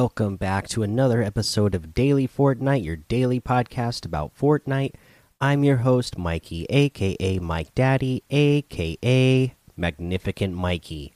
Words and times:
Welcome 0.00 0.36
back 0.36 0.68
to 0.68 0.84
another 0.84 1.24
episode 1.24 1.74
of 1.74 1.92
Daily 1.92 2.28
Fortnite, 2.28 2.84
your 2.84 2.94
daily 2.94 3.40
podcast 3.40 4.06
about 4.06 4.32
Fortnite. 4.32 4.94
I'm 5.40 5.64
your 5.64 5.78
host, 5.78 6.16
Mikey, 6.16 6.66
aka 6.70 7.40
Mike 7.40 7.74
Daddy, 7.74 8.22
aka 8.30 9.54
Magnificent 9.76 10.54
Mikey. 10.54 11.14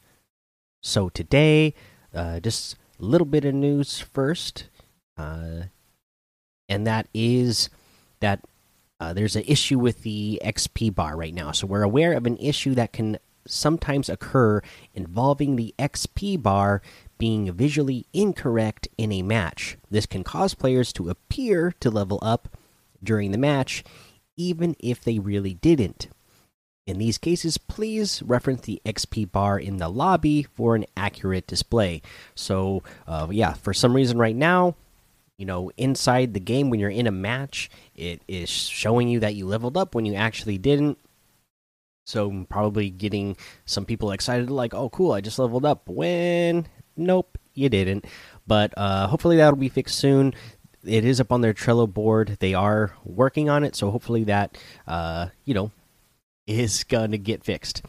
So 0.83 1.09
today, 1.09 1.74
uh, 2.12 2.41
just 2.41 2.74
a 2.98 3.05
little 3.05 3.24
bit 3.24 3.45
of 3.45 3.55
news 3.55 4.01
first, 4.01 4.65
uh, 5.16 5.66
and 6.69 6.85
that 6.85 7.07
is 7.15 7.71
that 8.19 8.41
uh, 8.99 9.12
there's 9.12 9.37
an 9.37 9.45
issue 9.46 9.79
with 9.79 10.02
the 10.02 10.43
XP 10.45 10.93
bar 10.93 11.16
right 11.16 11.33
now. 11.33 11.52
So 11.52 11.69
we're 11.69 11.85
aware 11.85 12.15
of 12.15 12.27
an 12.27 12.37
issue 12.38 12.74
that 12.74 12.93
can 12.93 13.19
sometimes 13.46 14.09
occur 14.09 14.60
involving 14.95 15.57
the 15.57 15.74
XP 15.79 16.43
bar 16.43 16.83
being 17.23 17.53
visually 17.53 18.05
incorrect 18.12 18.89
in 18.99 19.12
a 19.12 19.23
match. 19.23 19.77
This 19.89 20.07
can 20.07 20.25
cause 20.25 20.55
players 20.55 20.93
to 20.95 21.09
appear 21.09 21.73
to 21.79 21.89
level 21.89 22.19
up 22.21 22.49
during 23.01 23.30
the 23.30 23.39
match, 23.39 23.85
even 24.37 24.75
if 24.80 25.05
they 25.05 25.21
really 25.21 25.55
didn't. 25.55 26.09
In 26.85 26.99
these 26.99 27.19
cases, 27.19 27.59
please 27.59 28.25
reference 28.25 28.63
the 28.63 28.83
XP 28.85 29.30
bar 29.30 29.57
in 29.57 29.77
the 29.77 29.88
lobby 29.88 30.43
for 30.43 30.74
an 30.74 30.85
accurate 30.96 31.46
display. 31.46 32.02
So, 32.35 32.83
uh, 33.07 33.29
yeah, 33.30 33.52
for 33.52 33.73
some 33.73 33.95
reason 33.95 34.18
right 34.18 34.35
now, 34.35 34.74
you 35.39 35.46
know, 35.46 35.71
inside 35.77 36.35
the 36.35 36.41
game 36.41 36.71
when 36.71 36.80
you're 36.80 36.91
in 36.91 37.07
a 37.07 37.13
match, 37.13 37.71
it 37.95 38.21
is 38.27 38.51
showing 38.51 39.07
you 39.07 39.21
that 39.21 39.37
you 39.37 39.46
leveled 39.46 39.77
up 39.77 39.95
when 39.95 40.07
you 40.07 40.15
actually 40.15 40.59
didn't. 40.59 40.99
So, 42.05 42.46
probably 42.51 42.91
getting 42.91 43.37
some 43.65 43.85
people 43.85 44.11
excited, 44.11 44.51
like, 44.51 44.74
oh, 44.74 44.91
cool, 44.91 45.13
I 45.13 45.21
just 45.21 45.39
leveled 45.39 45.65
up. 45.65 45.89
When 45.89 46.66
nope, 46.96 47.38
you 47.54 47.68
didn't. 47.68 48.04
But 48.46 48.73
uh, 48.76 49.07
hopefully 49.07 49.37
that'll 49.37 49.57
be 49.57 49.68
fixed 49.68 49.98
soon. 49.98 50.35
It 50.85 51.04
is 51.04 51.21
up 51.21 51.30
on 51.30 51.43
their 51.43 51.54
Trello 51.54 51.93
board. 51.93 52.37
They 52.40 52.54
are 52.54 52.96
working 53.04 53.49
on 53.49 53.62
it, 53.65 53.76
so 53.76 53.90
hopefully 53.90 54.24
that 54.24 54.59
uh, 54.87 55.29
you 55.45 55.54
know 55.54 55.71
is 56.46 56.84
gonna 56.84 57.18
get 57.18 57.45
fixed. 57.45 57.82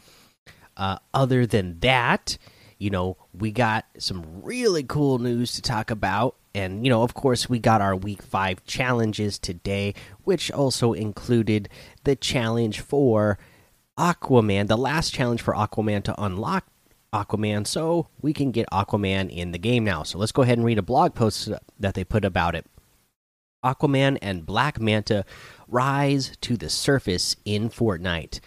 Uh, 0.76 0.98
other 1.12 1.46
than 1.46 1.78
that, 1.80 2.36
you 2.78 2.90
know, 2.90 3.16
we 3.32 3.50
got 3.50 3.86
some 3.98 4.42
really 4.42 4.82
cool 4.82 5.18
news 5.18 5.52
to 5.52 5.62
talk 5.62 5.90
about. 5.90 6.36
And, 6.54 6.84
you 6.84 6.90
know, 6.90 7.02
of 7.02 7.14
course, 7.14 7.48
we 7.48 7.58
got 7.58 7.80
our 7.80 7.96
week 7.96 8.22
five 8.22 8.64
challenges 8.64 9.38
today, 9.38 9.94
which 10.22 10.52
also 10.52 10.92
included 10.92 11.68
the 12.04 12.14
challenge 12.14 12.80
for 12.80 13.38
Aquaman, 13.98 14.68
the 14.68 14.76
last 14.76 15.12
challenge 15.12 15.42
for 15.42 15.54
Aquaman 15.54 16.02
to 16.04 16.22
unlock 16.22 16.66
Aquaman 17.14 17.66
so 17.66 18.08
we 18.20 18.32
can 18.32 18.50
get 18.50 18.68
Aquaman 18.70 19.30
in 19.30 19.52
the 19.52 19.58
game 19.58 19.84
now. 19.84 20.02
So 20.02 20.18
let's 20.18 20.32
go 20.32 20.42
ahead 20.42 20.58
and 20.58 20.66
read 20.66 20.78
a 20.78 20.82
blog 20.82 21.14
post 21.14 21.48
that 21.78 21.94
they 21.94 22.04
put 22.04 22.24
about 22.24 22.54
it. 22.54 22.66
Aquaman 23.64 24.18
and 24.20 24.44
Black 24.44 24.78
Manta 24.80 25.24
rise 25.68 26.36
to 26.42 26.56
the 26.56 26.68
surface 26.68 27.36
in 27.44 27.70
Fortnite. 27.70 28.40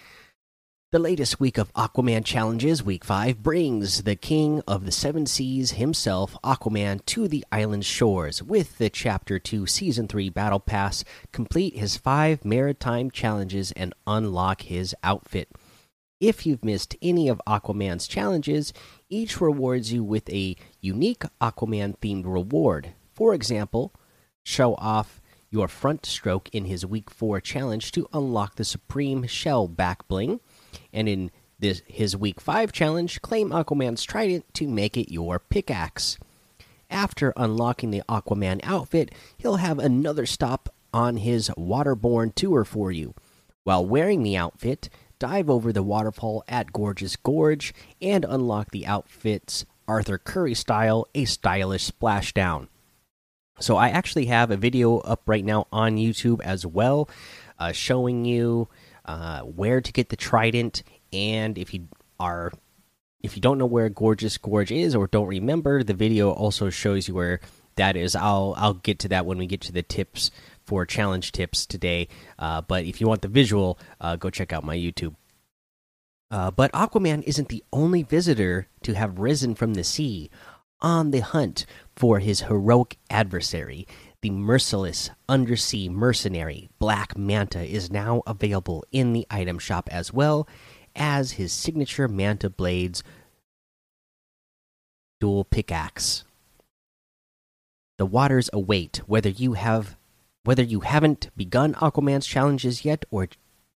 The 0.94 1.00
latest 1.00 1.38
week 1.38 1.58
of 1.58 1.73
Aquaman 1.73 2.23
challenges, 2.23 2.82
week 2.82 3.04
5, 3.04 3.44
brings 3.44 4.04
the 4.04 4.16
king 4.16 4.62
of 4.66 4.86
the 4.86 4.92
seven 4.94 5.26
seas 5.26 5.72
himself, 5.72 6.38
Aquaman, 6.45 7.04
to 7.08 7.27
the 7.27 7.44
island 7.52 7.83
shores 7.83 8.42
with 8.42 8.77
the 8.77 8.89
Chapter 8.89 9.38
2 9.38 9.66
Season 9.66 10.08
3 10.08 10.30
Battle 10.30 10.61
Pass. 10.61 11.04
Complete 11.33 11.76
his 11.76 11.98
five 11.98 12.45
maritime 12.45 13.11
challenges 13.11 13.73
and 13.73 13.94
unlock 14.06 14.61
his 14.61 14.95
outfit. 15.04 15.50
If 16.20 16.48
you've 16.48 16.66
missed 16.66 16.95
any 17.00 17.30
of 17.30 17.42
Aquaman's 17.45 18.08
challenges, 18.08 18.73
each 19.08 19.39
rewards 19.39 19.94
you 19.94 20.04
with 20.04 20.28
a 20.32 20.55
unique 20.82 21.23
Aquaman 21.39 21.95
themed 22.00 22.26
reward. 22.26 22.94
For 23.14 23.36
example, 23.36 23.94
show 24.44 24.73
off 24.76 25.22
your 25.52 25.67
front 25.67 26.08
stroke 26.08 26.50
in 26.50 26.66
his 26.66 26.86
week 26.86 27.11
4 27.11 27.39
challenge 27.42 27.92
to 27.92 28.10
unlock 28.14 28.56
the 28.56 28.66
Supreme 28.66 29.27
Shell 29.27 29.67
back 29.67 30.08
bling, 30.08 30.39
and 30.92 31.08
in 31.08 31.30
this 31.60 31.83
his 31.86 32.17
week 32.17 32.42
5 32.42 32.72
challenge, 32.72 33.22
claim 33.22 33.52
Aquaman's 33.52 34.04
trident 34.04 34.52
to 34.56 34.67
make 34.67 34.98
it 34.98 35.14
your 35.14 35.38
pickaxe. 35.38 36.17
After 36.89 37.32
unlocking 37.38 37.92
the 37.92 38.02
Aquaman 38.10 38.60
outfit, 38.64 39.14
he'll 39.38 39.58
have 39.58 39.77
another 39.77 40.26
stop 40.26 40.73
on 40.92 41.17
his 41.17 41.50
waterborne 41.50 42.33
tour 42.33 42.64
for 42.64 42.92
you. 42.92 43.14
While 43.64 43.86
wearing 43.86 44.23
the 44.23 44.38
outfit, 44.38 44.89
dive 45.20 45.50
over 45.50 45.72
the 45.72 45.83
waterfall 45.83 46.44
at 46.48 46.73
Gorgeous 46.73 47.16
Gorge, 47.16 47.73
and 48.02 48.26
unlock 48.26 48.72
the 48.72 48.86
outfit's 48.86 49.66
Arthur 49.88 50.17
Curry 50.17 50.54
style, 50.54 51.08
a 51.16 51.26
stylish 51.26 51.89
splashdown. 51.92 52.67
So, 53.60 53.76
I 53.77 53.89
actually 53.89 54.26
have 54.26 54.52
a 54.52 54.58
video 54.58 55.00
up 55.00 55.23
right 55.26 55.44
now 55.44 55.67
on 55.72 55.98
YouTube 55.98 56.42
as 56.42 56.66
well, 56.66 57.10
uh, 57.58 57.72
showing 57.72 58.26
you 58.26 58.67
uh, 59.06 59.42
where 59.42 59.82
to 59.82 59.92
get 59.92 60.10
the 60.10 60.16
trident. 60.16 60.83
And 61.11 61.58
if 61.58 61.73
you 61.73 61.88
are 62.20 62.52
if 63.22 63.36
you 63.36 63.42
don't 63.42 63.58
know 63.58 63.66
where 63.66 63.89
Gorgeous 63.89 64.38
Gorge 64.38 64.72
is 64.72 64.95
or 64.95 65.08
don't 65.08 65.27
remember, 65.27 65.83
the 65.83 65.94
video 65.94 66.32
also 66.32 66.70
shows 66.70 67.08
you 67.08 67.16
where 67.16 67.39
that 67.76 67.95
is. 67.95 68.16
I'll 68.16 68.54
I'll 68.58 68.76
get 68.76 69.00
to 69.00 69.10
that 69.10 69.26
when 69.26 69.38
we 69.38 69.48
get 69.48 69.61
to 69.61 69.72
the 69.72 69.83
tips 69.83 70.32
for 70.67 70.86
challenge 70.86 71.32
tips 71.32 71.66
today. 71.66 72.10
Uh, 72.38 72.61
but 72.61 72.86
if 72.86 73.02
you 73.02 73.08
want 73.08 73.22
the 73.22 73.28
visual, 73.30 73.80
uh, 74.02 74.17
go 74.17 74.30
check 74.30 74.52
out 74.54 74.64
my 74.64 74.78
YouTube. 74.78 75.16
Uh, 76.30 76.52
but 76.52 76.72
Aquaman 76.73 77.23
isn't 77.23 77.48
the 77.48 77.64
only 77.72 78.04
visitor 78.04 78.67
to 78.83 78.94
have 78.94 79.17
risen 79.17 79.56
from 79.56 79.73
the 79.73 79.83
sea 79.83 80.30
on 80.82 81.11
the 81.11 81.22
hunt 81.22 81.66
for 81.95 82.20
his 82.20 82.42
heroic 82.42 82.98
adversary. 83.10 83.88
The 84.22 84.32
merciless 84.32 85.10
undersea 85.30 85.88
mercenary 85.89 86.70
Black 86.80 87.17
Manta 87.17 87.64
is 87.64 87.89
now 87.89 88.23
available 88.27 88.83
in 88.92 89.14
the 89.14 89.26
item 89.30 89.58
shop 89.58 89.88
as 89.92 90.11
well 90.11 90.48
as 90.95 91.33
his 91.33 91.54
signature 91.54 92.08
Manta 92.08 92.50
Blades 92.50 93.04
dual 95.20 95.45
pickaxe. 95.45 96.26
The 97.98 98.06
waters 98.06 98.50
await 98.54 98.98
whether 99.08 99.30
you 99.30 99.54
have 99.54 99.96
whether 100.47 100.63
you 100.63 100.80
haven't 100.80 101.30
begun 101.35 101.73
Aquaman's 101.73 102.25
challenges 102.25 102.85
yet 102.85 103.03
or 103.11 103.27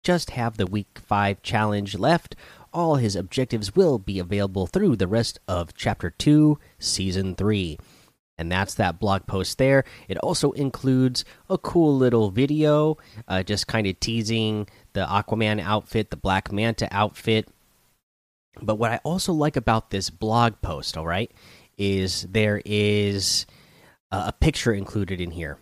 just 0.04 0.30
have 0.30 0.58
the 0.58 0.68
week 0.68 1.00
5 1.04 1.42
challenge 1.42 1.98
left, 1.98 2.36
all 2.72 2.98
his 2.98 3.16
objectives 3.16 3.76
will 3.76 3.98
be 3.98 4.20
available 4.20 4.68
through 4.68 4.96
the 4.96 5.08
rest 5.08 5.40
of 5.48 5.74
chapter 5.74 6.12
2, 6.12 6.60
season 6.78 7.34
3. 7.34 7.80
And 8.38 8.52
that's 8.52 8.76
that 8.76 9.00
blog 9.00 9.26
post 9.26 9.58
there. 9.58 9.84
It 10.08 10.20
also 10.20 10.52
includes 10.52 11.26
a 11.50 11.58
cool 11.58 11.98
little 11.98 12.30
video, 12.30 13.00
uh, 13.28 13.42
just 13.42 13.66
kind 13.66 13.88
of 13.88 14.00
teasing 14.00 14.68
the 14.94 15.08
Aquaman 15.08 15.60
outfit, 15.60 16.12
the 16.12 16.18
Black 16.18 16.52
Manta 16.52 16.88
outfit. 16.92 17.48
But 18.62 18.76
what 18.76 18.92
I 18.92 19.00
also 19.04 19.34
like 19.34 19.56
about 19.56 19.90
this 19.90 20.12
blog 20.12 20.62
post, 20.62 20.98
all 20.98 21.08
right, 21.08 21.32
is 21.80 22.28
there 22.30 22.62
is 22.64 23.48
a 24.12 24.32
picture 24.32 24.72
included 24.72 25.20
in 25.20 25.32
here 25.32 25.58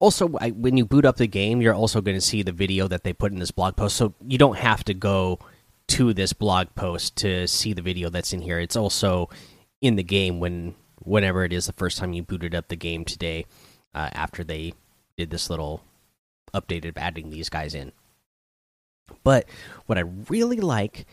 also 0.00 0.30
I, 0.40 0.50
when 0.50 0.76
you 0.76 0.84
boot 0.84 1.04
up 1.04 1.16
the 1.16 1.26
game 1.26 1.60
you're 1.60 1.74
also 1.74 2.00
going 2.00 2.16
to 2.16 2.20
see 2.20 2.42
the 2.42 2.52
video 2.52 2.88
that 2.88 3.04
they 3.04 3.12
put 3.12 3.32
in 3.32 3.38
this 3.38 3.50
blog 3.50 3.76
post 3.76 3.96
so 3.96 4.14
you 4.26 4.38
don't 4.38 4.58
have 4.58 4.84
to 4.84 4.94
go 4.94 5.38
to 5.86 6.14
this 6.14 6.32
blog 6.32 6.68
post 6.74 7.16
to 7.16 7.46
see 7.46 7.72
the 7.72 7.82
video 7.82 8.08
that's 8.08 8.32
in 8.32 8.40
here. 8.40 8.58
It's 8.58 8.76
also 8.76 9.28
in 9.80 9.96
the 9.96 10.02
game 10.02 10.40
when 10.40 10.74
whenever 11.00 11.44
it 11.44 11.52
is 11.52 11.66
the 11.66 11.72
first 11.72 11.98
time 11.98 12.12
you 12.12 12.22
booted 12.22 12.54
up 12.54 12.68
the 12.68 12.76
game 12.76 13.04
today 13.04 13.44
uh, 13.94 14.08
after 14.12 14.42
they 14.42 14.72
did 15.16 15.30
this 15.30 15.50
little 15.50 15.82
updated 16.54 16.94
adding 16.96 17.30
these 17.30 17.48
guys 17.48 17.74
in. 17.74 17.92
But 19.22 19.46
what 19.84 19.98
i 19.98 20.02
really 20.30 20.60
like 20.60 21.04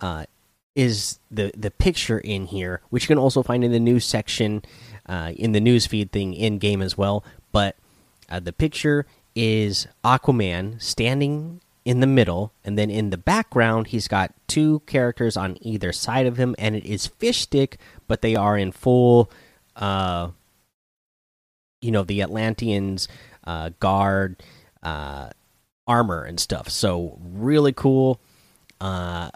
uh, 0.00 0.26
is 0.74 1.18
the 1.30 1.50
the 1.56 1.70
picture 1.70 2.18
in 2.18 2.44
here 2.46 2.82
which 2.90 3.04
you 3.04 3.08
can 3.08 3.18
also 3.18 3.42
find 3.42 3.64
in 3.64 3.72
the 3.72 3.80
news 3.80 4.04
section 4.04 4.62
uh, 5.08 5.32
in 5.34 5.52
the 5.52 5.60
news 5.60 5.86
feed 5.86 6.12
thing 6.12 6.34
in 6.34 6.58
game 6.58 6.82
as 6.82 6.98
well 6.98 7.24
but 7.50 7.74
uh, 8.28 8.40
the 8.40 8.52
picture 8.52 9.06
is 9.34 9.86
Aquaman 10.04 10.80
standing 10.82 11.60
in 11.84 12.00
the 12.00 12.06
middle, 12.06 12.52
and 12.64 12.76
then 12.76 12.90
in 12.90 13.10
the 13.10 13.16
background, 13.16 13.88
he's 13.88 14.08
got 14.08 14.34
two 14.46 14.80
characters 14.80 15.36
on 15.36 15.56
either 15.60 15.92
side 15.92 16.26
of 16.26 16.36
him, 16.36 16.54
and 16.58 16.76
it 16.76 16.84
is 16.84 17.06
Fish 17.06 17.38
Stick, 17.40 17.78
but 18.06 18.20
they 18.20 18.36
are 18.36 18.58
in 18.58 18.72
full, 18.72 19.30
uh, 19.76 20.28
you 21.80 21.90
know, 21.90 22.02
the 22.02 22.20
Atlanteans 22.20 23.08
uh, 23.44 23.70
guard 23.80 24.42
uh, 24.82 25.30
armor 25.86 26.24
and 26.24 26.38
stuff. 26.38 26.68
So 26.68 27.18
really 27.22 27.72
cool. 27.72 28.20
Uh, 28.80 29.30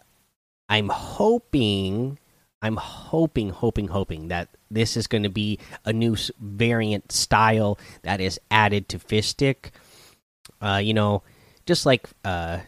I'm 0.69 0.91
hoping 0.91 2.19
I'm 2.63 2.77
hoping, 2.77 3.51
hoping, 3.51 3.89
hoping 3.89 4.29
that 4.29 4.49
this 4.71 4.97
is 4.97 5.07
going 5.07 5.25
to 5.25 5.29
be 5.29 5.59
a 5.85 5.93
new 5.93 6.17
variant 6.41 7.13
style 7.13 7.79
that 8.03 8.21
is 8.21 8.41
added 8.51 8.89
to 8.91 8.99
Fish 8.99 9.29
Stick. 9.29 9.73
Uh, 10.61 10.81
you 10.83 10.95
know, 10.95 11.23
just 11.67 11.85
like 11.85 12.09
uh, 12.25 12.61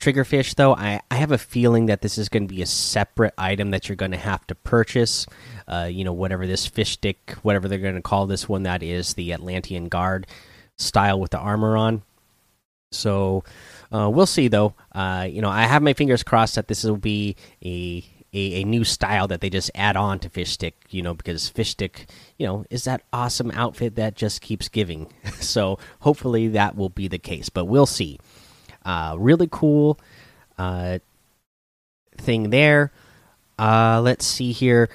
Triggerfish, 0.00 0.54
though, 0.54 0.74
I, 0.74 1.02
I 1.10 1.16
have 1.16 1.30
a 1.30 1.38
feeling 1.38 1.86
that 1.86 2.00
this 2.00 2.16
is 2.16 2.30
going 2.30 2.48
to 2.48 2.54
be 2.54 2.62
a 2.62 2.66
separate 2.66 3.34
item 3.36 3.70
that 3.70 3.88
you're 3.88 3.96
going 3.96 4.12
to 4.12 4.16
have 4.16 4.46
to 4.46 4.54
purchase. 4.54 5.26
Uh, 5.68 5.88
you 5.90 6.04
know, 6.04 6.12
whatever 6.14 6.46
this 6.46 6.66
fish 6.66 6.92
stick, 6.92 7.36
whatever 7.42 7.68
they're 7.68 7.78
going 7.78 7.94
to 7.94 8.02
call 8.02 8.26
this 8.26 8.48
one, 8.48 8.62
that 8.62 8.82
is 8.82 9.14
the 9.14 9.32
Atlantean 9.32 9.88
Guard 9.88 10.26
style 10.78 11.20
with 11.20 11.32
the 11.32 11.38
armor 11.38 11.76
on. 11.76 12.02
So 12.92 13.44
uh, 13.92 14.10
we'll 14.10 14.26
see, 14.26 14.48
though. 14.48 14.74
Uh, 14.92 15.28
you 15.30 15.42
know, 15.42 15.50
I 15.50 15.62
have 15.62 15.82
my 15.82 15.92
fingers 15.92 16.22
crossed 16.22 16.54
that 16.54 16.66
this 16.66 16.82
will 16.82 16.96
be 16.96 17.36
a, 17.62 18.02
a, 18.32 18.62
a 18.62 18.64
new 18.64 18.84
style 18.84 19.28
that 19.28 19.40
they 19.40 19.50
just 19.50 19.70
add 19.74 19.96
on 19.96 20.18
to 20.20 20.28
fish 20.28 20.52
stick. 20.52 20.74
You 20.90 21.02
know, 21.02 21.14
because 21.14 21.48
fish 21.48 21.70
stick, 21.70 22.08
you 22.38 22.46
know, 22.46 22.64
is 22.70 22.84
that 22.84 23.02
awesome 23.12 23.50
outfit 23.52 23.96
that 23.96 24.14
just 24.16 24.40
keeps 24.40 24.68
giving. 24.68 25.12
so 25.40 25.78
hopefully 26.00 26.48
that 26.48 26.76
will 26.76 26.88
be 26.90 27.08
the 27.08 27.18
case, 27.18 27.48
but 27.48 27.66
we'll 27.66 27.86
see. 27.86 28.18
Uh, 28.84 29.14
really 29.18 29.48
cool 29.50 29.98
uh, 30.58 30.98
thing 32.16 32.50
there. 32.50 32.92
Uh, 33.58 34.00
let's 34.02 34.24
see 34.26 34.52
here. 34.52 34.88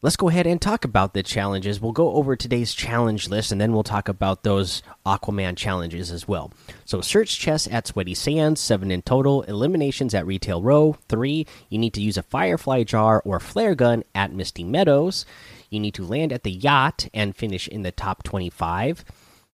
Let's 0.00 0.14
go 0.14 0.28
ahead 0.28 0.46
and 0.46 0.62
talk 0.62 0.84
about 0.84 1.12
the 1.12 1.24
challenges. 1.24 1.80
We'll 1.80 1.90
go 1.90 2.12
over 2.12 2.36
today's 2.36 2.72
challenge 2.72 3.28
list 3.28 3.50
and 3.50 3.60
then 3.60 3.72
we'll 3.72 3.82
talk 3.82 4.08
about 4.08 4.44
those 4.44 4.80
Aquaman 5.04 5.56
challenges 5.56 6.12
as 6.12 6.28
well. 6.28 6.52
So, 6.84 7.00
search 7.00 7.36
chests 7.36 7.66
at 7.68 7.88
Sweaty 7.88 8.14
Sands, 8.14 8.60
seven 8.60 8.92
in 8.92 9.02
total. 9.02 9.42
Eliminations 9.42 10.14
at 10.14 10.24
Retail 10.24 10.62
Row, 10.62 10.96
three. 11.08 11.48
You 11.68 11.78
need 11.78 11.94
to 11.94 12.00
use 12.00 12.16
a 12.16 12.22
Firefly 12.22 12.84
jar 12.84 13.20
or 13.24 13.40
flare 13.40 13.74
gun 13.74 14.04
at 14.14 14.32
Misty 14.32 14.62
Meadows. 14.62 15.26
You 15.68 15.80
need 15.80 15.94
to 15.94 16.04
land 16.04 16.32
at 16.32 16.44
the 16.44 16.52
yacht 16.52 17.08
and 17.12 17.34
finish 17.34 17.66
in 17.66 17.82
the 17.82 17.90
top 17.90 18.22
25. 18.22 19.04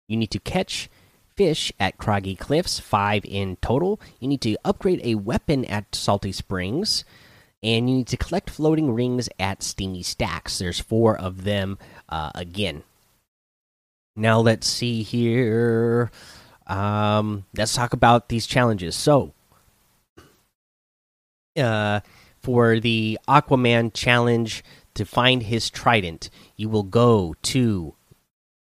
You 0.07 0.17
need 0.17 0.31
to 0.31 0.39
catch 0.39 0.89
fish 1.35 1.71
at 1.79 1.99
Craggy 1.99 2.35
Cliffs, 2.35 2.79
five 2.79 3.23
in 3.25 3.57
total. 3.57 4.01
You 4.19 4.27
need 4.27 4.41
to 4.41 4.57
upgrade 4.65 5.01
a 5.03 5.15
weapon 5.15 5.65
at 5.65 5.93
Salty 5.93 6.31
Springs, 6.31 7.05
and 7.63 7.89
you 7.89 7.97
need 7.97 8.07
to 8.07 8.17
collect 8.17 8.49
floating 8.49 8.91
rings 8.91 9.29
at 9.39 9.63
Steamy 9.63 10.03
Stacks. 10.03 10.57
There's 10.57 10.79
four 10.79 11.17
of 11.17 11.43
them 11.43 11.77
uh, 12.09 12.31
again. 12.33 12.83
Now 14.15 14.39
let's 14.39 14.67
see 14.67 15.03
here. 15.03 16.11
Um, 16.67 17.45
let's 17.55 17.75
talk 17.75 17.93
about 17.93 18.29
these 18.29 18.47
challenges. 18.47 18.95
So, 18.95 19.33
uh, 21.57 22.01
for 22.41 22.79
the 22.79 23.19
Aquaman 23.27 23.93
challenge 23.93 24.63
to 24.95 25.05
find 25.05 25.43
his 25.43 25.69
trident, 25.69 26.29
you 26.55 26.69
will 26.69 26.83
go 26.83 27.35
to 27.43 27.93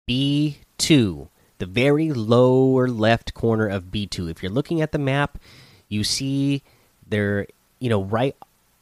B2 0.10 1.28
the 1.58 1.66
very 1.66 2.12
lower 2.12 2.88
left 2.88 3.34
corner 3.34 3.68
of 3.68 3.86
B2. 3.86 4.30
If 4.30 4.44
you're 4.44 4.52
looking 4.52 4.82
at 4.82 4.92
the 4.92 5.00
map, 5.00 5.38
you 5.88 6.04
see 6.04 6.64
they're, 7.08 7.48
you 7.80 7.90
know, 7.90 8.04
right 8.04 8.36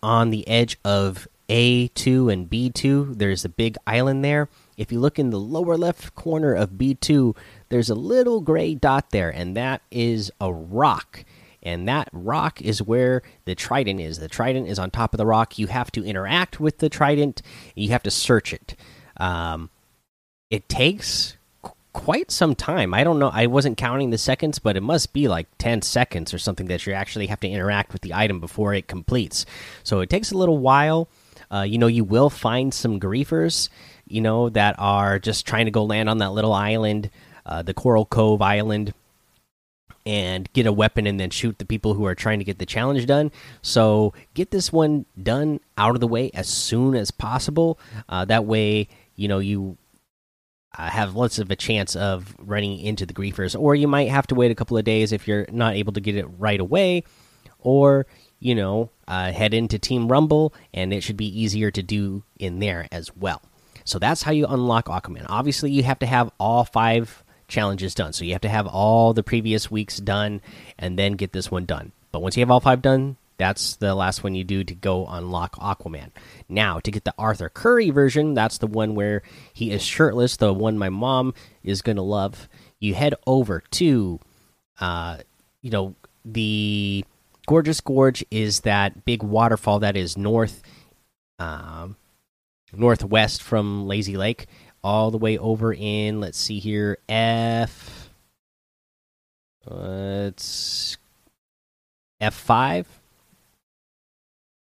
on 0.04 0.30
the 0.30 0.48
edge 0.48 0.78
of 0.86 1.28
A2 1.50 2.32
and 2.32 2.50
B2. 2.50 3.18
There's 3.18 3.46
a 3.46 3.50
big 3.50 3.78
island 3.88 4.24
there. 4.24 4.50
If 4.78 4.92
you 4.92 5.00
look 5.00 5.18
in 5.18 5.30
the 5.30 5.40
lower 5.40 5.78
left 5.78 6.14
corner 6.16 6.54
of 6.54 6.72
B2, 6.72 7.36
there's 7.70 7.90
a 7.90 7.96
little 7.96 8.42
gray 8.42 8.76
dot 8.76 9.12
there, 9.12 9.30
and 9.30 9.56
that 9.58 9.82
is 9.90 10.32
a 10.40 10.54
rock. 10.54 11.26
And 11.62 11.88
that 11.88 12.10
rock 12.12 12.62
is 12.62 12.82
where 12.82 13.22
the 13.46 13.56
trident 13.56 14.02
is. 14.02 14.20
The 14.20 14.28
trident 14.28 14.68
is 14.68 14.78
on 14.78 14.92
top 14.92 15.14
of 15.14 15.18
the 15.18 15.26
rock. 15.26 15.58
You 15.58 15.68
have 15.68 15.92
to 15.94 16.04
interact 16.04 16.60
with 16.60 16.80
the 16.80 16.90
trident, 16.90 17.42
you 17.76 17.90
have 17.90 18.04
to 18.04 18.12
search 18.12 18.54
it. 18.54 18.76
Um, 19.18 19.70
it 20.50 20.68
takes 20.68 21.38
quite 21.94 22.32
some 22.32 22.56
time. 22.56 22.94
I 22.94 23.04
don't 23.04 23.20
know. 23.20 23.30
I 23.32 23.46
wasn't 23.46 23.78
counting 23.78 24.10
the 24.10 24.18
seconds, 24.18 24.60
but 24.60 24.76
it 24.76 24.82
must 24.84 25.14
be 25.14 25.28
like 25.28 25.48
10 25.60 25.84
seconds 25.84 26.34
or 26.34 26.40
something 26.40 26.68
that 26.68 26.86
you 26.86 26.94
actually 26.94 27.28
have 27.28 27.40
to 27.42 27.48
interact 27.48 27.94
with 27.94 28.02
the 28.02 28.14
item 28.14 28.40
before 28.40 28.74
it 28.74 28.88
completes. 28.88 29.46
So 29.84 30.02
it 30.02 30.10
takes 30.10 30.32
a 30.32 30.38
little 30.38 30.58
while. 30.58 31.08
Uh, 31.52 31.62
you 31.62 31.78
know, 31.78 31.88
you 31.88 32.04
will 32.04 32.30
find 32.30 32.74
some 32.74 33.00
griefers, 33.00 33.70
you 34.08 34.22
know, 34.22 34.50
that 34.50 34.76
are 34.80 35.20
just 35.20 35.46
trying 35.46 35.66
to 35.66 35.72
go 35.72 35.86
land 35.86 36.10
on 36.10 36.18
that 36.18 36.34
little 36.34 36.54
island, 36.54 37.12
uh, 37.46 37.62
the 37.62 37.74
Coral 37.74 38.06
Cove 38.06 38.42
Island, 38.42 38.94
and 40.06 40.52
get 40.54 40.66
a 40.66 40.74
weapon 40.74 41.08
and 41.08 41.20
then 41.20 41.30
shoot 41.30 41.60
the 41.60 41.66
people 41.66 41.94
who 41.94 42.06
are 42.06 42.16
trying 42.16 42.40
to 42.40 42.46
get 42.46 42.58
the 42.58 42.66
challenge 42.66 43.06
done. 43.06 43.32
So 43.62 44.14
get 44.34 44.52
this 44.52 44.74
one 44.74 45.06
done 45.22 45.60
out 45.78 45.96
of 45.96 46.02
the 46.02 46.08
way 46.08 46.32
as 46.34 46.50
soon 46.50 46.96
as 46.96 47.12
possible. 47.12 47.80
Uh, 48.10 48.26
that 48.26 48.46
way, 48.46 48.90
you 49.16 49.28
know, 49.28 49.40
you 49.40 49.78
uh, 50.78 50.90
have 50.90 51.16
less 51.16 51.40
of 51.40 51.52
a 51.52 51.56
chance 51.56 51.96
of 51.96 52.36
running 52.40 52.80
into 52.80 53.06
the 53.06 53.14
griefers, 53.14 53.60
or 53.60 53.76
you 53.76 53.88
might 53.88 54.10
have 54.10 54.28
to 54.28 54.36
wait 54.36 54.52
a 54.52 54.56
couple 54.56 54.78
of 54.78 54.84
days 54.84 55.12
if 55.12 55.28
you're 55.28 55.46
not 55.52 55.76
able 55.76 55.94
to 55.94 56.02
get 56.02 56.16
it 56.16 56.26
right 56.38 56.60
away, 56.60 57.04
or 57.60 58.06
you 58.40 58.54
know, 58.54 58.90
uh, 59.08 59.32
head 59.32 59.54
into 59.54 59.80
Team 59.80 60.12
Rumble, 60.12 60.54
and 60.74 60.94
it 60.94 61.02
should 61.02 61.16
be 61.16 61.42
easier 61.42 61.72
to 61.72 61.82
do 61.82 62.24
in 62.38 62.60
there 62.60 62.88
as 62.92 63.16
well. 63.16 63.42
So 63.86 64.00
that's 64.00 64.24
how 64.24 64.32
you 64.32 64.46
unlock 64.46 64.86
Aquaman. 64.86 65.26
Obviously, 65.30 65.72
you 65.72 65.84
have 65.84 66.00
to 66.00 66.06
have 66.06 66.30
all 66.40 66.66
five 66.66 67.24
challenges 67.48 67.96
done. 67.96 68.12
So 68.12 68.26
you 68.26 68.34
have 68.34 68.42
to 68.42 68.50
have 68.50 68.68
all 68.68 69.14
the 69.14 69.24
previous 69.24 69.72
weeks 69.72 69.98
done, 69.98 70.42
and 70.78 71.00
then 71.00 71.14
get 71.14 71.32
this 71.32 71.50
one 71.50 71.66
done. 71.66 71.94
But 72.12 72.22
once 72.22 72.36
you 72.36 72.42
have 72.42 72.52
all 72.52 72.60
five 72.60 72.82
done, 72.82 73.18
that's 73.44 73.76
the 73.76 73.94
last 73.94 74.24
one 74.24 74.36
you 74.36 74.46
do 74.46 74.64
to 74.64 74.74
go 74.74 75.06
unlock 75.06 75.58
Aquaman. 75.58 76.12
Now, 76.48 76.80
to 76.80 76.90
get 76.90 77.04
the 77.04 77.14
Arthur 77.18 77.50
Curry 77.50 77.90
version, 77.90 78.34
that's 78.34 78.58
the 78.58 78.68
one 78.68 78.96
where 78.96 79.22
he 79.52 79.70
is 79.70 79.84
shirtless, 79.84 80.38
the 80.38 80.54
one 80.54 80.78
my 80.78 80.88
mom 80.88 81.34
is 81.62 81.82
going 81.82 81.98
to 81.98 82.04
love. 82.04 82.48
You 82.80 82.94
head 82.94 83.16
over 83.28 83.62
to, 83.72 84.22
uh, 84.80 85.18
you 85.62 85.72
know, 85.72 85.94
the 86.24 87.04
Gorgeous 87.46 87.82
Gorge 87.82 88.24
is 88.32 88.62
that 88.62 89.04
big 89.04 89.24
waterfall 89.24 89.80
that 89.80 89.98
is 89.98 90.18
north, 90.18 90.64
um, 91.38 91.98
northwest 92.72 93.44
from 93.44 93.88
Lazy 93.88 94.16
Lake, 94.16 94.46
all 94.86 95.12
the 95.12 95.18
way 95.18 95.38
over 95.38 95.74
in, 95.74 96.22
let's 96.22 96.38
see 96.38 96.60
here, 96.60 96.98
F. 97.10 98.10
Uh, 99.70 100.30
it's 100.30 100.96
F5 102.22 102.86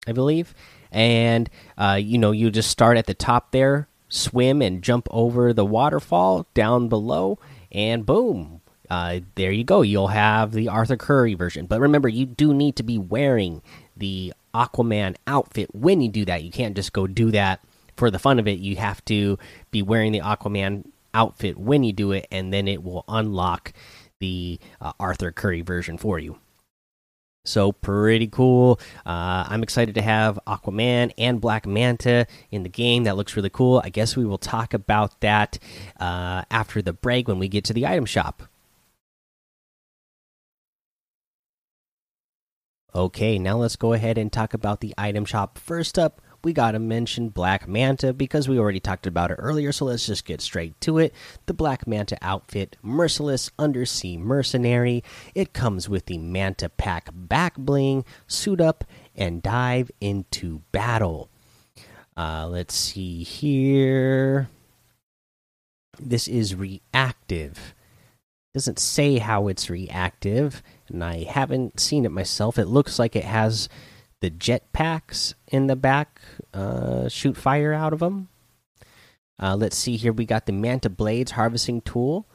I 0.07 0.13
believe. 0.13 0.55
And 0.91 1.49
uh, 1.77 1.99
you 2.01 2.17
know, 2.17 2.31
you 2.31 2.49
just 2.49 2.71
start 2.71 2.97
at 2.97 3.05
the 3.05 3.13
top 3.13 3.51
there, 3.51 3.87
swim 4.09 4.61
and 4.61 4.81
jump 4.81 5.07
over 5.11 5.53
the 5.53 5.65
waterfall 5.65 6.47
down 6.53 6.87
below, 6.87 7.39
and 7.71 8.05
boom, 8.05 8.61
uh, 8.89 9.19
there 9.35 9.51
you 9.51 9.63
go. 9.63 9.81
You'll 9.81 10.07
have 10.07 10.53
the 10.53 10.69
Arthur 10.69 10.97
Curry 10.97 11.33
version. 11.33 11.65
But 11.65 11.81
remember, 11.81 12.07
you 12.07 12.25
do 12.25 12.53
need 12.53 12.77
to 12.77 12.83
be 12.83 12.97
wearing 12.97 13.61
the 13.95 14.33
Aquaman 14.53 15.15
outfit 15.27 15.73
when 15.75 16.01
you 16.01 16.09
do 16.09 16.25
that. 16.25 16.43
You 16.43 16.51
can't 16.51 16.75
just 16.75 16.93
go 16.93 17.05
do 17.05 17.31
that 17.31 17.59
for 17.97 18.09
the 18.09 18.19
fun 18.19 18.39
of 18.39 18.47
it. 18.47 18.59
You 18.59 18.77
have 18.77 19.03
to 19.05 19.37
be 19.71 19.81
wearing 19.81 20.13
the 20.13 20.21
Aquaman 20.21 20.85
outfit 21.13 21.57
when 21.57 21.83
you 21.83 21.91
do 21.91 22.11
it, 22.11 22.27
and 22.31 22.53
then 22.53 22.67
it 22.67 22.83
will 22.83 23.03
unlock 23.07 23.73
the 24.19 24.59
uh, 24.79 24.93
Arthur 24.99 25.31
Curry 25.31 25.61
version 25.61 25.97
for 25.97 26.17
you. 26.17 26.39
So 27.48 27.72
pretty 27.72 28.27
cool. 28.27 28.80
Uh, 29.06 29.46
I'm 29.48 29.63
excited 29.63 29.96
to 29.96 30.01
have 30.01 30.38
Aquaman 30.46 31.12
and 31.18 31.39
Black 31.39 31.66
Manta 31.66 32.27
in 32.51 32.63
the 32.63 32.70
game. 32.70 33.06
That 33.06 33.16
looks 33.16 33.36
really 33.36 33.50
cool. 33.50 33.82
I 33.84 33.89
guess 33.89 34.18
we 34.18 34.25
will 34.25 34.38
talk 34.38 34.74
about 34.74 35.22
that 35.22 35.58
uh, 36.00 36.44
after 36.51 36.82
the 36.82 36.94
break 36.94 37.27
when 37.27 37.39
we 37.39 37.48
get 37.48 37.63
to 37.66 37.74
the 37.74 37.88
item 37.88 38.06
shop. 38.06 38.44
Okay, 42.94 43.38
now 43.38 43.58
let's 43.58 43.75
go 43.75 43.94
ahead 43.94 44.18
and 44.18 44.34
talk 44.34 44.54
about 44.54 44.82
the 44.82 44.94
item 44.98 45.24
shop. 45.24 45.58
First 45.58 46.00
up, 46.00 46.20
we 46.44 46.53
gotta 46.53 46.79
mention 46.79 47.29
Black 47.29 47.67
Manta 47.67 48.13
because 48.13 48.48
we 48.48 48.60
already 48.60 48.79
talked 48.79 49.08
about 49.08 49.32
it 49.32 49.36
earlier, 49.36 49.72
so 49.72 49.86
let's 49.86 50.06
just 50.06 50.25
get 50.25 50.41
straight 50.41 50.79
to 50.82 50.98
it. 50.98 51.13
The 51.46 51.53
Black 51.53 51.88
Manta 51.88 52.17
outfit, 52.22 52.77
Merciless 52.82 53.51
Undersea 53.60 54.17
Mercenary. 54.17 55.03
It 55.36 55.53
comes 55.53 55.89
with 55.89 56.06
the 56.06 56.17
Manta 56.17 56.70
Pack 56.70 57.10
back 57.13 57.56
bling, 57.58 58.06
suit 58.27 58.62
up, 58.62 58.84
and 59.15 59.41
dive 59.41 59.91
into 60.00 60.62
battle. 60.72 61.29
Uh, 62.15 62.48
let's 62.48 62.74
see 62.75 63.24
here. 63.24 64.50
This 66.00 66.27
is 66.27 66.56
reactive. 66.56 67.74
Doesn't 68.53 68.79
say 68.79 69.20
how 69.20 69.48
it's 69.48 69.70
reactive, 69.70 70.63
and 70.88 71.03
I 71.03 71.24
haven't 71.24 71.79
seen 71.79 72.06
it 72.06 72.12
myself. 72.12 72.58
It 72.58 72.65
looks 72.65 72.98
like 72.98 73.15
it 73.15 73.25
has 73.25 73.70
the 74.21 74.29
jet 74.29 74.71
packs 74.74 75.36
in 75.47 75.67
the 75.67 75.75
back 75.75 76.21
uh, 76.53 77.07
shoot 77.07 77.38
fire 77.38 77.74
out 77.74 77.93
of 77.93 78.00
them. 78.00 78.29
Uh, 79.41 79.55
let's 79.55 79.77
see 79.77 79.97
here. 79.97 80.12
We 80.12 80.25
got 80.25 80.45
the 80.45 80.51
Manta 80.51 80.89
Blades 80.89 81.31
harvesting 81.31 81.81
tool. 81.81 82.27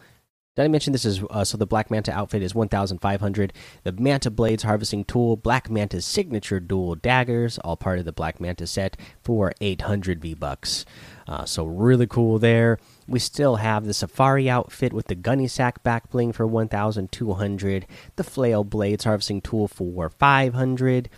Did 0.55 0.65
I 0.65 0.69
mention 0.69 0.93
this 0.93 1.07
is 1.07 1.23
uh, 1.31 1.45
so 1.45 1.57
the 1.57 1.67
Black 1.67 1.91
Manta 1.91 2.13
outfit 2.13 2.43
is 2.43 2.55
1,500. 2.55 3.53
The 3.85 3.93
Manta 3.93 4.31
Blades 4.31 4.63
harvesting 4.63 5.05
tool, 5.05 5.37
Black 5.37 5.71
Manta's 5.71 6.05
signature 6.05 6.61
dual 6.61 6.95
daggers, 6.95 7.59
all 7.61 7.77
part 7.77 7.99
of 7.99 8.05
the 8.05 8.13
Black 8.13 8.39
Manta 8.39 8.67
set 8.67 8.99
for 9.23 9.53
800 9.63 10.21
V 10.21 10.35
bucks. 10.35 10.85
Uh, 11.33 11.47
so 11.47 11.65
really 11.65 12.07
cool 12.07 12.39
there. 12.39 12.79
We 13.09 13.19
still 13.19 13.57
have 13.57 13.87
the 13.87 13.95
Safari 13.95 14.51
outfit 14.51 14.93
with 14.93 15.07
the 15.07 15.15
Gunny 15.15 15.49
Sack 15.49 15.83
back 15.83 16.11
bling 16.11 16.33
for 16.33 16.47
1,200. 16.47 17.87
The 18.17 18.25
Flail 18.25 18.65
Blades 18.65 19.05
harvesting 19.05 19.41
tool 19.41 19.67
for 19.67 20.11
500. 20.11 21.09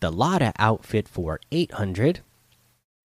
The 0.00 0.10
Lada 0.10 0.52
outfit 0.58 1.06
for 1.06 1.38
800. 1.52 2.18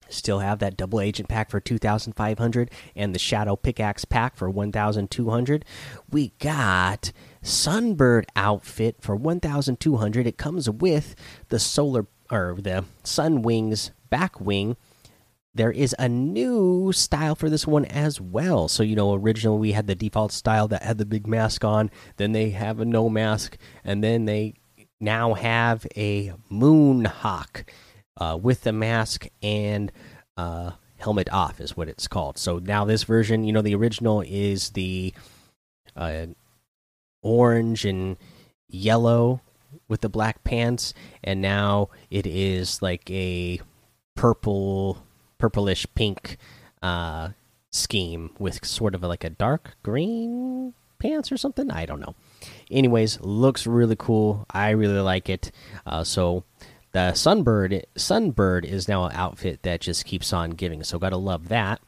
Still 0.08 0.38
have 0.38 0.60
that 0.60 0.78
double 0.78 1.02
agent 1.02 1.30
pack 1.30 1.50
for 1.50 1.60
2,500 1.60 2.70
and 2.96 3.16
the 3.16 3.20
shadow 3.20 3.56
pickaxe 3.56 4.06
pack 4.06 4.36
for 4.36 4.48
1,200. 4.48 5.66
We 6.12 6.34
got 6.38 7.12
Sunbird 7.42 8.26
outfit 8.36 8.98
for 9.02 9.16
1,200. 9.16 10.28
It 10.28 10.38
comes 10.38 10.70
with 10.70 11.16
the 11.50 11.58
solar 11.58 12.06
or 12.30 12.56
the 12.60 12.86
Sun 13.04 13.42
Wings 13.42 13.90
back 14.12 14.40
wing. 14.40 14.78
There 15.54 15.72
is 15.72 15.94
a 16.00 16.08
new 16.08 16.92
style 16.94 17.36
for 17.36 17.50
this 17.50 17.68
one 17.68 17.86
as 17.86 18.22
well. 18.22 18.68
So, 18.68 18.84
you 18.84 18.96
know, 18.96 19.14
originally 19.14 19.60
we 19.60 19.72
had 19.74 19.88
the 19.88 19.96
default 19.96 20.32
style 20.32 20.68
that 20.70 20.84
had 20.84 20.98
the 20.98 21.06
big 21.06 21.28
mask 21.28 21.66
on, 21.66 21.92
then 22.18 22.32
they 22.32 22.52
have 22.52 22.80
a 22.80 22.86
no 22.86 23.10
mask, 23.10 23.58
and 23.84 24.04
then 24.04 24.26
they 24.26 24.54
now 25.02 25.34
have 25.34 25.86
a 25.98 26.34
moon 26.50 27.06
hawk 27.06 27.66
uh, 28.18 28.38
with 28.42 28.62
the 28.62 28.72
mask 28.72 29.28
and 29.42 29.92
uh, 30.38 30.72
helmet 30.98 31.28
off 31.34 31.60
is 31.60 31.76
what 31.76 31.90
it's 31.90 32.08
called. 32.08 32.38
So 32.38 32.60
now 32.60 32.86
this 32.86 33.04
version, 33.04 33.44
you 33.44 33.52
know, 33.52 33.62
the 33.62 33.76
original 33.76 34.22
is 34.22 34.70
the 34.70 35.14
uh, 35.96 36.28
orange 37.22 37.84
and 37.84 38.18
yellow 38.70 39.42
with 39.88 40.02
the 40.02 40.10
black 40.10 40.44
pants, 40.44 40.94
and 41.24 41.42
now 41.42 41.90
it 42.10 42.26
is 42.26 42.82
like 42.82 43.10
a 43.10 43.60
purple, 44.16 45.04
purplish 45.42 45.88
pink 45.96 46.38
uh, 46.84 47.30
scheme 47.72 48.30
with 48.38 48.64
sort 48.64 48.94
of 48.94 49.02
like 49.02 49.24
a 49.24 49.30
dark 49.30 49.76
green 49.82 50.74
pants 51.00 51.32
or 51.32 51.38
something. 51.38 51.72
I 51.72 51.88
don't 51.88 52.00
know. 52.00 52.14
Anyways, 52.70 53.20
looks 53.22 53.66
really 53.66 53.96
cool. 53.98 54.46
I 54.52 54.70
really 54.70 55.00
like 55.00 55.30
it. 55.30 55.52
Uh, 55.84 56.04
so 56.04 56.44
the 56.92 57.14
Sunbird 57.14 57.84
Sunbird 57.96 58.66
is 58.66 58.88
now 58.88 59.06
an 59.06 59.16
outfit 59.16 59.64
that 59.64 59.82
just 59.82 60.06
keeps 60.06 60.32
on 60.32 60.52
giving. 60.52 60.84
So 60.84 61.00
gotta 61.00 61.18
love 61.18 61.48
that. 61.48 61.82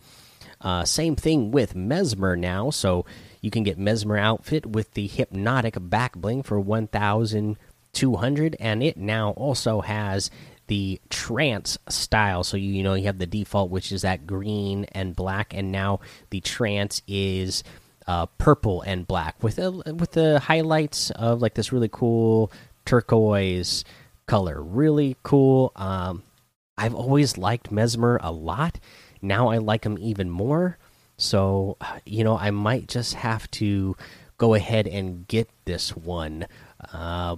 Uh, 0.59 0.83
same 0.83 1.15
thing 1.15 1.51
with 1.51 1.75
Mesmer 1.75 2.35
now. 2.35 2.71
So 2.71 3.05
you 3.39 3.51
can 3.51 3.61
get 3.61 3.77
Mesmer 3.77 4.17
outfit 4.17 4.65
with 4.65 4.93
the 4.93 5.05
hypnotic 5.05 5.75
back 5.79 6.15
bling 6.15 6.41
for 6.41 6.59
1,200, 6.59 8.55
and 8.59 8.81
it 8.81 8.97
now 8.97 9.31
also 9.31 9.81
has 9.81 10.31
the 10.67 10.99
trance 11.09 11.77
style. 11.89 12.43
So 12.43 12.57
you, 12.57 12.73
you 12.73 12.83
know 12.83 12.93
you 12.93 13.05
have 13.05 13.19
the 13.19 13.25
default, 13.25 13.69
which 13.69 13.91
is 13.91 14.01
that 14.03 14.27
green 14.27 14.85
and 14.91 15.15
black, 15.15 15.53
and 15.53 15.71
now 15.71 15.99
the 16.29 16.41
trance 16.41 17.01
is 17.07 17.63
uh, 18.07 18.25
purple 18.37 18.81
and 18.81 19.07
black 19.07 19.41
with 19.41 19.59
a, 19.59 19.71
with 19.71 20.11
the 20.11 20.39
highlights 20.39 21.11
of 21.11 21.41
like 21.41 21.53
this 21.53 21.71
really 21.71 21.89
cool 21.91 22.51
turquoise 22.85 23.83
color. 24.25 24.61
Really 24.61 25.17
cool. 25.23 25.71
Um, 25.75 26.23
I've 26.77 26.95
always 26.95 27.37
liked 27.37 27.71
Mesmer 27.71 28.19
a 28.21 28.31
lot. 28.31 28.79
Now 29.21 29.49
I 29.49 29.57
like 29.57 29.85
him 29.85 29.97
even 29.99 30.29
more. 30.29 30.77
So, 31.17 31.77
you 32.05 32.23
know, 32.23 32.37
I 32.37 32.51
might 32.51 32.87
just 32.87 33.13
have 33.13 33.49
to 33.51 33.95
go 34.37 34.53
ahead 34.55 34.87
and 34.87 35.27
get 35.27 35.49
this 35.65 35.95
one. 35.95 36.47
Uh, 36.91 37.37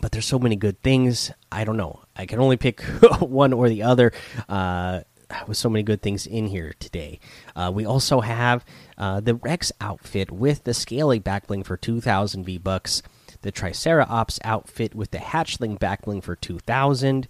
but 0.00 0.12
there's 0.12 0.26
so 0.26 0.38
many 0.38 0.56
good 0.56 0.80
things. 0.82 1.30
I 1.50 1.64
don't 1.64 1.76
know. 1.76 2.00
I 2.16 2.26
can 2.26 2.40
only 2.40 2.56
pick 2.56 2.80
one 3.20 3.52
or 3.52 3.68
the 3.68 3.82
other. 3.82 4.12
Uh, 4.48 5.00
with 5.46 5.58
so 5.58 5.68
many 5.68 5.82
good 5.82 6.00
things 6.00 6.26
in 6.26 6.46
here 6.46 6.74
today. 6.78 7.20
Uh, 7.54 7.70
we 7.74 7.84
also 7.84 8.20
have 8.20 8.64
uh, 8.96 9.20
the 9.20 9.34
Rex 9.34 9.70
outfit 9.80 10.30
with 10.30 10.64
the 10.64 10.72
scaly 10.72 11.20
backbling 11.20 11.66
for 11.66 11.76
2,000 11.76 12.44
V 12.44 12.56
bucks, 12.56 13.02
the 13.42 13.52
Triceratops 13.52 14.38
outfit 14.42 14.94
with 14.94 15.10
the 15.10 15.18
Hatchling 15.18 15.78
backbling 15.78 16.22
for 16.22 16.34
2,000, 16.34 17.28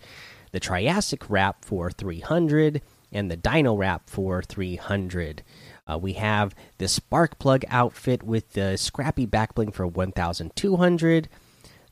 the 0.53 0.61
Triassic 0.61 1.29
wrap 1.29 1.65
for 1.65 1.91
300, 1.91 2.83
and 3.11 3.31
the 3.31 3.37
Dino 3.37 3.75
wrap 3.75 4.09
for 4.09 4.43
300. 4.43 5.43
Uh, 5.91 5.99
we 5.99 6.13
have 6.15 6.55
the 6.79 6.85
Sparkplug 6.85 7.65
outfit 7.69 8.23
with 8.23 8.53
the 8.53 8.77
Scrappy 8.77 9.27
backbling 9.27 9.73
for 9.75 9.87
1,200 9.87 11.29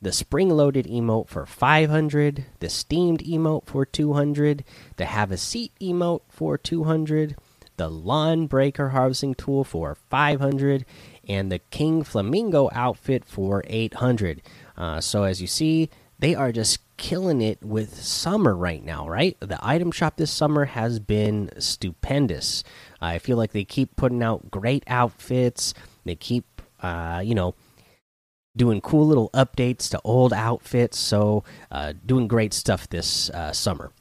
the 0.00 0.12
spring 0.12 0.50
loaded 0.50 0.87
emote 0.87 1.29
for 1.29 1.47
500, 1.47 2.45
the 2.61 2.69
steamed 2.69 3.23
emote 3.25 3.67
for 3.67 3.85
200, 3.87 4.65
the 4.97 5.07
have 5.07 5.31
a 5.31 5.37
seat 5.37 5.73
emote 5.81 6.23
for 6.29 6.59
200, 6.59 7.37
the 7.76 7.88
lawn 7.88 8.47
breaker 8.47 8.91
harvesting 8.91 9.35
tool 9.35 9.65
for 9.65 9.95
500, 9.95 10.85
and 11.29 11.50
the 11.50 11.59
king 11.59 12.03
flamingo 12.03 12.71
outfit 12.73 13.25
for 13.25 13.65
800. 13.67 14.43
Uh, 14.76 15.00
so 15.00 15.25
as 15.25 15.41
you 15.41 15.47
see, 15.47 15.91
they 16.19 16.35
are 16.35 16.53
just 16.53 16.79
killing 16.97 17.43
it 17.43 17.62
with 17.62 18.03
summer 18.03 18.57
right 18.57 18.83
now, 18.83 19.09
right? 19.09 19.37
The 19.41 19.59
item 19.61 19.91
shop 19.91 20.17
this 20.17 20.31
summer 20.31 20.65
has 20.67 20.99
been 20.99 21.50
stupendous. 21.59 22.65
I 23.00 23.19
feel 23.19 23.37
like 23.37 23.53
they 23.53 23.65
keep 23.65 23.97
putting 23.97 24.23
out 24.23 24.50
great 24.50 24.85
outfits. 24.87 25.75
They 26.05 26.15
keep, 26.15 26.62
uh, 26.81 27.23
you 27.25 27.35
know, 27.35 27.55
doing 28.56 28.80
cool 28.80 29.06
little 29.06 29.30
updates 29.30 29.90
to 29.90 30.00
old 30.02 30.32
outfits. 30.32 30.98
So, 30.98 31.44
uh, 31.70 31.92
doing 32.04 32.26
great 32.26 32.54
stuff 32.54 32.88
this 32.88 33.30
uh, 33.30 33.52
summer. 33.52 33.92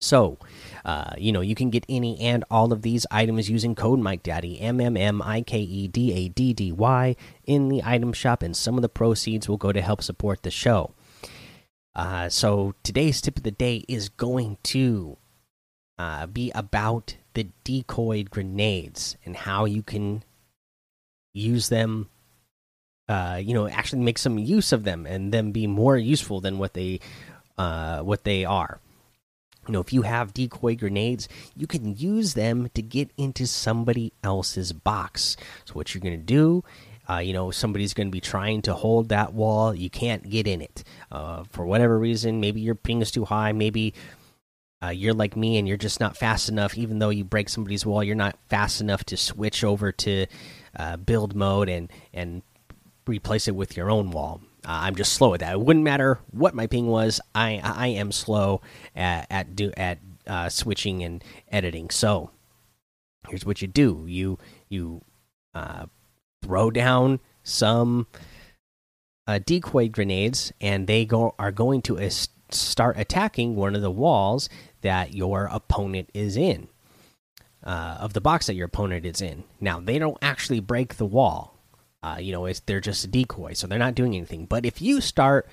So, 0.00 0.38
uh, 0.84 1.14
you 1.16 1.32
know, 1.32 1.40
you 1.40 1.54
can 1.54 1.70
get 1.70 1.86
any 1.88 2.20
and 2.20 2.44
all 2.50 2.72
of 2.72 2.82
these 2.82 3.06
items 3.10 3.48
using 3.48 3.74
code 3.74 4.00
Mike 4.00 4.22
Daddy 4.22 4.60
M 4.60 4.80
M 4.80 4.96
M 4.96 5.22
I 5.22 5.40
K 5.40 5.60
E 5.60 5.88
D 5.88 6.12
A 6.12 6.28
D 6.28 6.52
D 6.52 6.72
Y 6.72 7.16
in 7.44 7.68
the 7.68 7.82
item 7.82 8.12
shop, 8.12 8.42
and 8.42 8.56
some 8.56 8.76
of 8.76 8.82
the 8.82 8.88
proceeds 8.88 9.48
will 9.48 9.56
go 9.56 9.72
to 9.72 9.80
help 9.80 10.02
support 10.02 10.42
the 10.42 10.50
show. 10.50 10.92
Uh, 11.94 12.28
so, 12.28 12.74
today's 12.82 13.20
tip 13.20 13.38
of 13.38 13.44
the 13.44 13.50
day 13.50 13.84
is 13.88 14.10
going 14.10 14.58
to 14.64 15.16
uh, 15.98 16.26
be 16.26 16.50
about 16.54 17.16
the 17.32 17.48
decoy 17.64 18.24
grenades 18.24 19.16
and 19.24 19.36
how 19.36 19.64
you 19.64 19.82
can 19.82 20.22
use 21.32 21.68
them 21.68 22.08
uh, 23.08 23.40
you 23.42 23.54
know, 23.54 23.68
actually 23.68 24.02
make 24.02 24.18
some 24.18 24.38
use 24.38 24.72
of 24.72 24.84
them 24.84 25.06
and 25.06 25.32
them 25.32 25.52
be 25.52 25.66
more 25.66 25.96
useful 25.96 26.40
than 26.40 26.58
what 26.58 26.74
they 26.74 27.00
uh, 27.58 28.00
what 28.00 28.24
they 28.24 28.44
are. 28.44 28.80
You 29.66 29.72
know, 29.72 29.80
if 29.80 29.92
you 29.92 30.02
have 30.02 30.34
decoy 30.34 30.76
grenades, 30.76 31.28
you 31.56 31.66
can 31.66 31.96
use 31.96 32.34
them 32.34 32.68
to 32.74 32.82
get 32.82 33.10
into 33.16 33.46
somebody 33.46 34.12
else's 34.22 34.72
box. 34.72 35.36
So 35.64 35.74
what 35.74 35.94
you're 35.94 36.02
gonna 36.02 36.16
do, 36.18 36.64
uh, 37.08 37.18
you 37.18 37.32
know, 37.32 37.50
somebody's 37.50 37.94
gonna 37.94 38.10
be 38.10 38.20
trying 38.20 38.62
to 38.62 38.74
hold 38.74 39.08
that 39.08 39.32
wall. 39.32 39.74
You 39.74 39.90
can't 39.90 40.28
get 40.28 40.46
in 40.46 40.60
it 40.60 40.84
uh, 41.10 41.44
for 41.50 41.64
whatever 41.64 41.98
reason. 41.98 42.40
Maybe 42.40 42.60
your 42.60 42.74
ping 42.74 43.00
is 43.00 43.10
too 43.10 43.24
high. 43.24 43.52
Maybe 43.52 43.94
uh, 44.82 44.90
you're 44.90 45.14
like 45.14 45.36
me 45.36 45.56
and 45.56 45.66
you're 45.66 45.76
just 45.78 46.00
not 46.00 46.16
fast 46.16 46.48
enough. 46.48 46.76
Even 46.76 46.98
though 46.98 47.10
you 47.10 47.24
break 47.24 47.48
somebody's 47.48 47.86
wall, 47.86 48.04
you're 48.04 48.14
not 48.14 48.38
fast 48.50 48.80
enough 48.82 49.04
to 49.04 49.16
switch 49.16 49.64
over 49.64 49.92
to 49.92 50.26
uh, 50.76 50.96
build 50.98 51.34
mode 51.34 51.68
and 51.68 51.90
and 52.12 52.42
replace 53.06 53.48
it 53.48 53.54
with 53.54 53.76
your 53.76 53.90
own 53.90 54.10
wall. 54.10 54.40
Uh, 54.64 54.80
I'm 54.82 54.94
just 54.94 55.12
slow 55.12 55.34
at 55.34 55.40
that. 55.40 55.52
It 55.52 55.60
wouldn't 55.60 55.84
matter 55.84 56.20
what 56.30 56.54
my 56.54 56.66
ping 56.66 56.86
was. 56.86 57.20
I 57.34 57.60
I 57.62 57.88
am 57.88 58.12
slow 58.12 58.62
at 58.96 59.26
at 59.30 59.54
do 59.54 59.72
at 59.76 59.98
uh, 60.26 60.48
switching 60.48 61.02
and 61.02 61.22
editing. 61.48 61.90
So 61.90 62.30
here's 63.28 63.44
what 63.44 63.60
you 63.60 63.68
do: 63.68 64.04
you 64.06 64.38
you 64.68 65.02
uh, 65.54 65.86
throw 66.42 66.70
down 66.70 67.20
some 67.42 68.06
uh, 69.26 69.38
decoy 69.44 69.88
grenades, 69.88 70.52
and 70.60 70.86
they 70.86 71.04
go 71.04 71.34
are 71.38 71.52
going 71.52 71.82
to 71.82 72.10
start 72.50 72.98
attacking 72.98 73.56
one 73.56 73.74
of 73.74 73.82
the 73.82 73.90
walls 73.90 74.48
that 74.80 75.12
your 75.12 75.48
opponent 75.52 76.08
is 76.14 76.36
in. 76.36 76.68
Uh, 77.62 77.96
of 77.98 78.12
the 78.12 78.20
box 78.20 78.46
that 78.46 78.54
your 78.54 78.66
opponent 78.66 79.06
is 79.06 79.22
in. 79.22 79.42
Now 79.58 79.80
they 79.80 79.98
don't 79.98 80.18
actually 80.20 80.60
break 80.60 80.96
the 80.96 81.06
wall 81.06 81.53
uh, 82.04 82.18
you 82.18 82.32
know, 82.32 82.46
they're 82.66 82.80
just 82.80 83.04
a 83.04 83.08
decoy, 83.08 83.54
so 83.54 83.66
they're 83.66 83.78
not 83.78 83.94
doing 83.94 84.14
anything. 84.14 84.44
But 84.44 84.66
if 84.66 84.82
you 84.82 85.00
start 85.00 85.48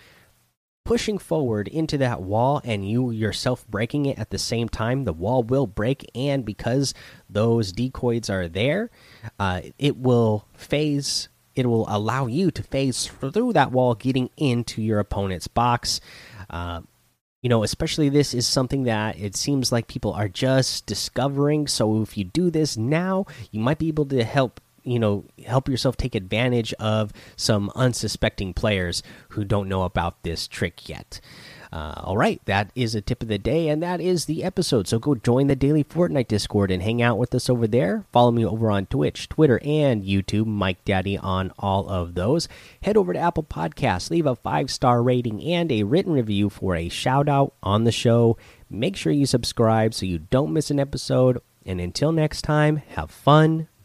pushing 0.83 1.17
forward 1.17 1.69
into 1.69 1.97
that 1.99 2.21
wall 2.21 2.59
and 2.65 2.89
you 2.89 3.09
yourself 3.11 3.65
breaking 3.69 4.05
it 4.05 4.19
at 4.19 4.31
the 4.31 4.37
same 4.37 4.67
time, 4.67 5.05
the 5.05 5.13
wall 5.13 5.43
will 5.43 5.65
break. 5.65 6.05
And 6.13 6.43
because 6.43 6.93
those 7.29 7.71
decoys 7.71 8.29
are 8.29 8.49
there, 8.49 8.89
uh, 9.39 9.61
it 9.79 9.95
will 9.95 10.45
phase. 10.53 11.29
It 11.55 11.67
will 11.67 11.85
allow 11.87 12.25
you 12.25 12.51
to 12.51 12.63
phase 12.63 13.07
through 13.07 13.53
that 13.53 13.71
wall, 13.71 13.95
getting 13.95 14.29
into 14.35 14.81
your 14.81 14.99
opponent's 14.99 15.47
box. 15.47 16.01
Uh, 16.49 16.81
you 17.41 17.47
know, 17.47 17.63
especially 17.63 18.09
this 18.09 18.33
is 18.33 18.45
something 18.45 18.83
that 18.83 19.17
it 19.17 19.37
seems 19.37 19.71
like 19.71 19.87
people 19.87 20.11
are 20.11 20.27
just 20.27 20.85
discovering. 20.85 21.67
So 21.67 22.01
if 22.01 22.17
you 22.17 22.25
do 22.25 22.51
this 22.51 22.75
now, 22.75 23.25
you 23.51 23.61
might 23.61 23.79
be 23.79 23.87
able 23.87 24.05
to 24.07 24.25
help 24.25 24.59
you 24.83 24.99
know 24.99 25.25
help 25.45 25.69
yourself 25.69 25.97
take 25.97 26.15
advantage 26.15 26.73
of 26.73 27.11
some 27.35 27.71
unsuspecting 27.75 28.53
players 28.53 29.03
who 29.29 29.43
don't 29.43 29.69
know 29.69 29.83
about 29.83 30.23
this 30.23 30.47
trick 30.47 30.87
yet. 30.89 31.19
Uh, 31.73 31.93
all 32.03 32.17
right, 32.17 32.41
that 32.45 32.69
is 32.75 32.95
a 32.95 33.01
tip 33.01 33.21
of 33.21 33.29
the 33.29 33.37
day, 33.37 33.69
and 33.69 33.81
that 33.81 34.01
is 34.01 34.25
the 34.25 34.43
episode. 34.43 34.89
So 34.89 34.99
go 34.99 35.15
join 35.15 35.47
the 35.47 35.55
daily 35.55 35.85
Fortnite 35.85 36.27
Discord 36.27 36.69
and 36.69 36.83
hang 36.83 37.01
out 37.01 37.17
with 37.17 37.33
us 37.33 37.49
over 37.49 37.65
there. 37.65 38.03
Follow 38.11 38.31
me 38.31 38.45
over 38.45 38.69
on 38.69 38.87
Twitch, 38.87 39.29
Twitter, 39.29 39.57
and 39.63 40.03
YouTube, 40.03 40.47
Mike 40.47 40.83
Daddy 40.83 41.17
on 41.17 41.53
all 41.57 41.87
of 41.87 42.13
those. 42.13 42.49
Head 42.83 42.97
over 42.97 43.13
to 43.13 43.19
Apple 43.19 43.43
Podcasts, 43.43 44.11
leave 44.11 44.25
a 44.25 44.35
five 44.35 44.69
star 44.69 45.01
rating 45.01 45.41
and 45.41 45.71
a 45.71 45.83
written 45.83 46.11
review 46.11 46.49
for 46.49 46.75
a 46.75 46.89
shout 46.89 47.29
out 47.29 47.53
on 47.63 47.85
the 47.85 47.91
show. 47.91 48.37
Make 48.69 48.97
sure 48.97 49.13
you 49.13 49.25
subscribe 49.25 49.93
so 49.93 50.05
you 50.05 50.19
don't 50.19 50.53
miss 50.53 50.71
an 50.71 50.79
episode. 50.79 51.39
And 51.65 51.79
until 51.79 52.11
next 52.11 52.41
time, 52.41 52.77
have 52.95 53.11
fun, 53.11 53.69